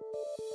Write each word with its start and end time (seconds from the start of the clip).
you 0.00 0.49